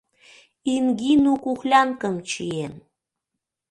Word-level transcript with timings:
Ингину 0.75 1.31
кухлянкым 1.43 2.15
чиен. 2.29 2.73